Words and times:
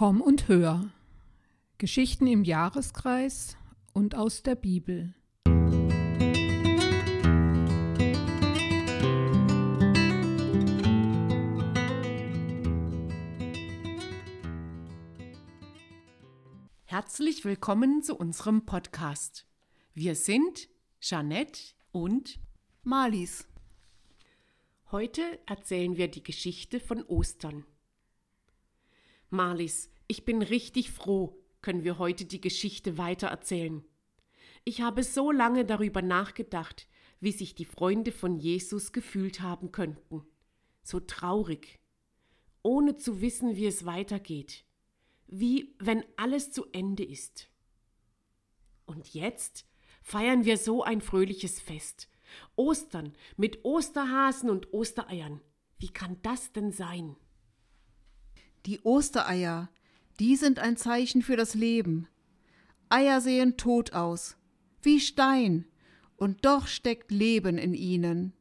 Komm 0.00 0.22
und 0.22 0.48
hör. 0.48 0.88
Geschichten 1.76 2.26
im 2.26 2.42
Jahreskreis 2.42 3.58
und 3.92 4.14
aus 4.14 4.42
der 4.42 4.54
Bibel. 4.54 5.14
Herzlich 16.86 17.44
willkommen 17.44 18.02
zu 18.02 18.16
unserem 18.16 18.64
Podcast. 18.64 19.46
Wir 19.92 20.14
sind 20.14 20.70
Jeanette 21.02 21.74
und 21.92 22.40
Malis. 22.84 23.46
Heute 24.90 25.20
erzählen 25.44 25.98
wir 25.98 26.08
die 26.08 26.22
Geschichte 26.22 26.80
von 26.80 27.02
Ostern. 27.02 27.66
Marlies, 29.30 29.90
ich 30.08 30.24
bin 30.24 30.42
richtig 30.42 30.90
froh, 30.90 31.40
können 31.62 31.84
wir 31.84 31.98
heute 31.98 32.24
die 32.24 32.40
Geschichte 32.40 32.98
weitererzählen. 32.98 33.84
Ich 34.64 34.82
habe 34.82 35.04
so 35.04 35.30
lange 35.30 35.64
darüber 35.64 36.02
nachgedacht, 36.02 36.88
wie 37.20 37.32
sich 37.32 37.54
die 37.54 37.64
Freunde 37.64 38.10
von 38.10 38.36
Jesus 38.36 38.92
gefühlt 38.92 39.40
haben 39.40 39.70
könnten. 39.70 40.24
So 40.82 40.98
traurig, 40.98 41.78
ohne 42.62 42.96
zu 42.96 43.20
wissen, 43.20 43.54
wie 43.54 43.66
es 43.66 43.84
weitergeht, 43.84 44.64
wie 45.28 45.76
wenn 45.78 46.04
alles 46.16 46.50
zu 46.50 46.66
Ende 46.72 47.04
ist. 47.04 47.50
Und 48.86 49.14
jetzt 49.14 49.64
feiern 50.02 50.44
wir 50.44 50.56
so 50.56 50.82
ein 50.82 51.00
fröhliches 51.00 51.60
Fest. 51.60 52.08
Ostern 52.56 53.12
mit 53.36 53.64
Osterhasen 53.64 54.50
und 54.50 54.72
Ostereiern. 54.72 55.40
Wie 55.78 55.88
kann 55.88 56.18
das 56.22 56.52
denn 56.52 56.72
sein? 56.72 57.16
Die 58.66 58.80
Ostereier, 58.80 59.70
die 60.18 60.36
sind 60.36 60.58
ein 60.58 60.76
Zeichen 60.76 61.22
für 61.22 61.36
das 61.36 61.54
Leben. 61.54 62.06
Eier 62.88 63.20
sehen 63.20 63.56
tot 63.56 63.92
aus, 63.92 64.36
wie 64.82 65.00
Stein, 65.00 65.66
und 66.16 66.44
doch 66.44 66.66
steckt 66.66 67.10
Leben 67.10 67.56
in 67.56 67.72
ihnen. 67.72 68.34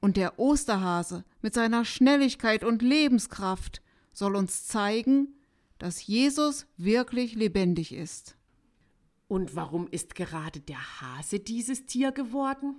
Und 0.00 0.16
der 0.16 0.38
Osterhase 0.38 1.24
mit 1.40 1.54
seiner 1.54 1.84
Schnelligkeit 1.84 2.64
und 2.64 2.82
Lebenskraft 2.82 3.82
soll 4.12 4.36
uns 4.36 4.66
zeigen, 4.66 5.34
dass 5.78 6.06
Jesus 6.06 6.66
wirklich 6.76 7.34
lebendig 7.34 7.94
ist. 7.94 8.36
Und 9.28 9.56
warum 9.56 9.88
ist 9.88 10.14
gerade 10.14 10.60
der 10.60 11.00
Hase 11.00 11.38
dieses 11.38 11.86
Tier 11.86 12.12
geworden? 12.12 12.76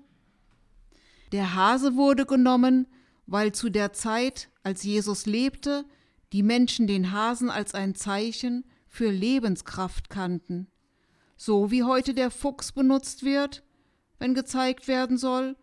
Der 1.31 1.55
Hase 1.55 1.95
wurde 1.95 2.25
genommen, 2.25 2.87
weil 3.25 3.53
zu 3.53 3.69
der 3.69 3.93
Zeit, 3.93 4.49
als 4.61 4.83
Jesus 4.83 5.25
lebte, 5.25 5.85
die 6.33 6.43
Menschen 6.43 6.87
den 6.87 7.11
Hasen 7.11 7.49
als 7.49 7.73
ein 7.73 7.95
Zeichen 7.95 8.65
für 8.87 9.09
Lebenskraft 9.09 10.09
kannten, 10.09 10.67
so 11.35 11.71
wie 11.71 11.83
heute 11.83 12.13
der 12.13 12.31
Fuchs 12.31 12.71
benutzt 12.71 13.23
wird, 13.23 13.63
wenn 14.19 14.33
gezeigt 14.33 14.87
werden 14.87 15.17
soll, 15.17 15.57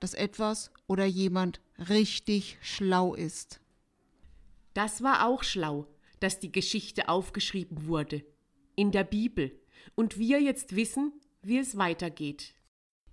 dass 0.00 0.14
etwas 0.14 0.70
oder 0.86 1.04
jemand 1.04 1.60
richtig 1.78 2.58
schlau 2.60 3.14
ist. 3.14 3.60
Das 4.74 5.02
war 5.02 5.26
auch 5.26 5.44
schlau, 5.44 5.86
dass 6.20 6.40
die 6.40 6.52
Geschichte 6.52 7.08
aufgeschrieben 7.08 7.86
wurde, 7.86 8.24
in 8.74 8.90
der 8.90 9.04
Bibel, 9.04 9.58
und 9.94 10.18
wir 10.18 10.40
jetzt 10.40 10.76
wissen, 10.76 11.12
wie 11.42 11.58
es 11.58 11.76
weitergeht. 11.76 12.54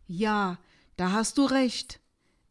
Ja, 0.07 0.59
da 0.97 1.11
hast 1.11 1.37
du 1.37 1.45
recht. 1.45 1.99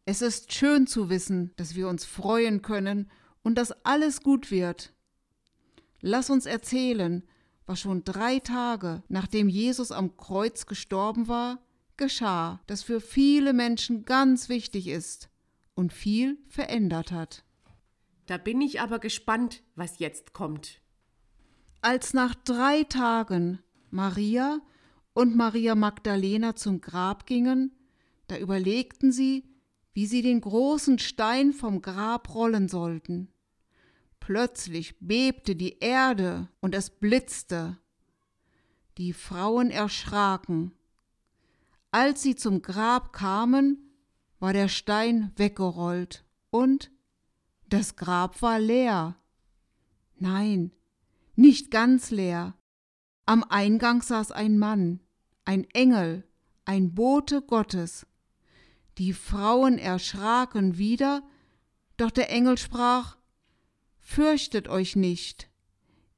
Es 0.04 0.22
ist 0.22 0.52
schön 0.52 0.86
zu 0.86 1.10
wissen, 1.10 1.52
dass 1.56 1.74
wir 1.74 1.88
uns 1.88 2.04
freuen 2.04 2.62
können 2.62 3.10
und 3.42 3.56
dass 3.56 3.72
alles 3.84 4.22
gut 4.22 4.50
wird. 4.50 4.92
Lass 6.00 6.30
uns 6.30 6.46
erzählen, 6.46 7.24
was 7.66 7.80
schon 7.80 8.04
drei 8.04 8.38
Tage 8.38 9.02
nachdem 9.08 9.48
Jesus 9.48 9.92
am 9.92 10.16
Kreuz 10.16 10.66
gestorben 10.66 11.28
war, 11.28 11.60
geschah, 11.96 12.60
das 12.66 12.82
für 12.82 13.00
viele 13.00 13.52
Menschen 13.52 14.04
ganz 14.04 14.48
wichtig 14.48 14.88
ist 14.88 15.28
und 15.74 15.92
viel 15.92 16.38
verändert 16.48 17.12
hat. 17.12 17.44
Da 18.26 18.38
bin 18.38 18.60
ich 18.60 18.80
aber 18.80 18.98
gespannt, 18.98 19.62
was 19.74 19.98
jetzt 19.98 20.32
kommt. 20.32 20.80
Als 21.80 22.14
nach 22.14 22.34
drei 22.34 22.84
Tagen 22.84 23.60
Maria 23.90 24.60
und 25.14 25.36
Maria 25.36 25.74
Magdalena 25.74 26.56
zum 26.56 26.80
Grab 26.80 27.26
gingen, 27.26 27.72
da 28.26 28.36
überlegten 28.36 29.12
sie, 29.12 29.44
wie 29.94 30.06
sie 30.06 30.22
den 30.22 30.40
großen 30.40 30.98
Stein 30.98 31.52
vom 31.52 31.82
Grab 31.82 32.34
rollen 32.34 32.68
sollten. 32.68 33.28
Plötzlich 34.20 34.98
bebte 35.00 35.56
die 35.56 35.78
Erde 35.78 36.48
und 36.60 36.74
es 36.74 36.90
blitzte. 36.90 37.78
Die 38.98 39.12
Frauen 39.12 39.70
erschraken. 39.70 40.72
Als 41.90 42.22
sie 42.22 42.36
zum 42.36 42.60
Grab 42.60 43.12
kamen, 43.12 43.88
war 44.38 44.52
der 44.52 44.68
Stein 44.68 45.32
weggerollt 45.36 46.24
und 46.50 46.90
das 47.68 47.96
Grab 47.96 48.40
war 48.42 48.58
leer. 48.58 49.16
Nein, 50.16 50.72
nicht 51.36 51.70
ganz 51.70 52.10
leer. 52.10 52.54
Am 53.26 53.44
Eingang 53.44 54.02
saß 54.02 54.32
ein 54.32 54.58
Mann, 54.58 55.00
ein 55.44 55.64
Engel, 55.70 56.24
ein 56.64 56.94
Bote 56.94 57.42
Gottes. 57.42 58.06
Die 58.98 59.12
Frauen 59.12 59.78
erschraken 59.78 60.76
wieder, 60.76 61.22
doch 61.96 62.10
der 62.10 62.30
Engel 62.30 62.58
sprach, 62.58 63.16
Fürchtet 64.00 64.68
euch 64.68 64.96
nicht. 64.96 65.50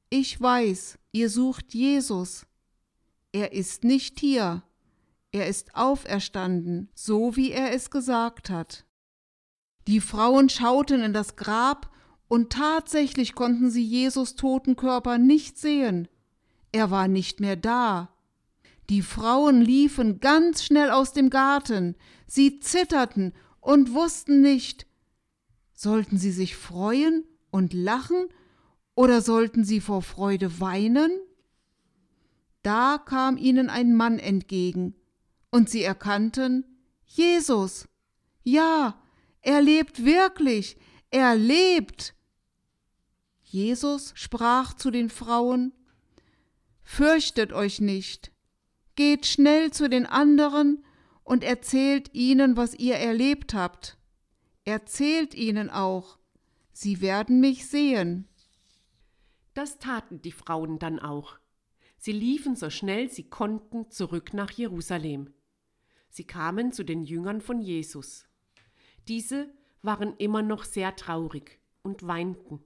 Ich 0.09 0.39
weiß, 0.39 0.97
ihr 1.11 1.29
sucht 1.29 1.73
Jesus. 1.73 2.47
Er 3.33 3.51
ist 3.51 3.83
nicht 3.83 4.19
hier. 4.19 4.63
Er 5.31 5.47
ist 5.47 5.75
auferstanden, 5.75 6.89
so 6.93 7.35
wie 7.35 7.51
er 7.51 7.73
es 7.73 7.89
gesagt 7.91 8.49
hat. 8.49 8.85
Die 9.87 9.99
Frauen 9.99 10.49
schauten 10.49 11.01
in 11.01 11.13
das 11.13 11.35
Grab 11.35 11.93
und 12.27 12.51
tatsächlich 12.51 13.35
konnten 13.35 13.69
sie 13.69 13.83
Jesus 13.83 14.35
toten 14.35 14.75
Körper 14.75 15.17
nicht 15.17 15.57
sehen. 15.57 16.07
Er 16.71 16.91
war 16.91 17.07
nicht 17.07 17.39
mehr 17.41 17.57
da. 17.57 18.10
Die 18.91 19.01
Frauen 19.01 19.61
liefen 19.61 20.19
ganz 20.19 20.65
schnell 20.65 20.89
aus 20.89 21.13
dem 21.13 21.29
Garten, 21.29 21.95
sie 22.27 22.59
zitterten 22.59 23.33
und 23.61 23.93
wussten 23.93 24.41
nicht, 24.41 24.85
sollten 25.71 26.17
sie 26.17 26.33
sich 26.33 26.57
freuen 26.57 27.23
und 27.51 27.71
lachen 27.71 28.27
oder 28.93 29.21
sollten 29.21 29.63
sie 29.63 29.79
vor 29.79 30.01
Freude 30.01 30.59
weinen? 30.59 31.09
Da 32.63 32.97
kam 32.97 33.37
ihnen 33.37 33.69
ein 33.69 33.95
Mann 33.95 34.19
entgegen, 34.19 34.95
und 35.51 35.69
sie 35.69 35.83
erkannten 35.83 36.65
Jesus. 37.05 37.87
Ja, 38.43 39.01
er 39.39 39.61
lebt 39.61 40.03
wirklich, 40.03 40.75
er 41.11 41.37
lebt. 41.37 42.13
Jesus 43.41 44.11
sprach 44.15 44.73
zu 44.73 44.91
den 44.91 45.09
Frauen 45.09 45.71
Fürchtet 46.83 47.53
euch 47.53 47.79
nicht, 47.79 48.33
geht 49.01 49.25
schnell 49.25 49.71
zu 49.71 49.89
den 49.89 50.05
anderen 50.05 50.85
und 51.23 51.43
erzählt 51.43 52.13
ihnen, 52.13 52.55
was 52.55 52.75
ihr 52.75 52.97
erlebt 52.97 53.55
habt. 53.55 53.97
Erzählt 54.63 55.33
ihnen 55.33 55.71
auch, 55.71 56.19
Sie 56.71 57.01
werden 57.01 57.39
mich 57.39 57.65
sehen. 57.67 58.27
Das 59.55 59.79
taten 59.79 60.21
die 60.21 60.31
Frauen 60.31 60.77
dann 60.77 60.99
auch. 60.99 61.39
Sie 61.97 62.11
liefen 62.11 62.55
so 62.55 62.69
schnell 62.69 63.09
sie 63.09 63.27
konnten 63.27 63.89
zurück 63.89 64.35
nach 64.35 64.51
Jerusalem. 64.51 65.33
Sie 66.11 66.25
kamen 66.25 66.71
zu 66.71 66.85
den 66.85 67.03
Jüngern 67.03 67.41
von 67.41 67.59
Jesus. 67.59 68.25
Diese 69.07 69.51
waren 69.81 70.15
immer 70.17 70.43
noch 70.43 70.63
sehr 70.63 70.95
traurig 70.95 71.59
und 71.81 72.05
weinten. 72.05 72.63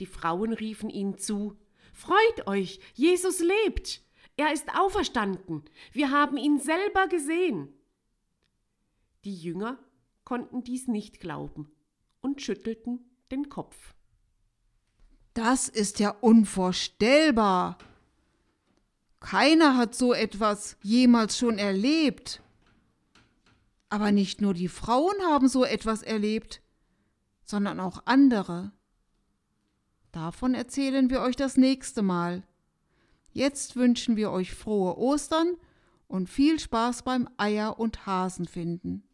Die 0.00 0.06
Frauen 0.06 0.52
riefen 0.52 0.90
ihnen 0.90 1.16
zu 1.16 1.56
Freut 1.92 2.48
euch, 2.48 2.80
Jesus 2.94 3.38
lebt. 3.38 4.02
Er 4.40 4.54
ist 4.54 4.74
auferstanden. 4.74 5.64
Wir 5.92 6.10
haben 6.10 6.38
ihn 6.38 6.58
selber 6.58 7.08
gesehen. 7.08 7.68
Die 9.22 9.36
Jünger 9.36 9.78
konnten 10.24 10.64
dies 10.64 10.88
nicht 10.88 11.20
glauben 11.20 11.70
und 12.22 12.40
schüttelten 12.40 13.04
den 13.30 13.50
Kopf. 13.50 13.92
Das 15.34 15.68
ist 15.68 16.00
ja 16.00 16.08
unvorstellbar. 16.22 17.76
Keiner 19.20 19.76
hat 19.76 19.94
so 19.94 20.14
etwas 20.14 20.78
jemals 20.82 21.36
schon 21.36 21.58
erlebt. 21.58 22.40
Aber 23.90 24.10
nicht 24.10 24.40
nur 24.40 24.54
die 24.54 24.68
Frauen 24.68 25.20
haben 25.26 25.48
so 25.48 25.66
etwas 25.66 26.02
erlebt, 26.02 26.62
sondern 27.44 27.78
auch 27.78 28.06
andere. 28.06 28.72
Davon 30.12 30.54
erzählen 30.54 31.10
wir 31.10 31.20
euch 31.20 31.36
das 31.36 31.58
nächste 31.58 32.00
Mal. 32.00 32.42
Jetzt 33.32 33.76
wünschen 33.76 34.16
wir 34.16 34.30
euch 34.30 34.52
frohe 34.52 34.98
Ostern 34.98 35.56
und 36.08 36.28
viel 36.28 36.58
Spaß 36.58 37.02
beim 37.02 37.28
Eier 37.36 37.78
und 37.78 38.06
Hasen 38.06 38.46
finden. 38.46 39.04